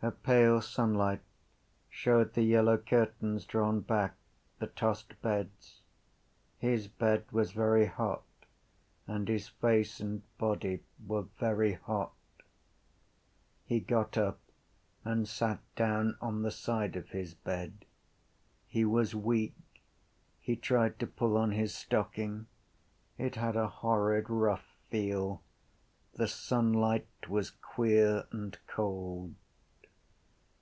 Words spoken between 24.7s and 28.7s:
feel. The sunlight was queer and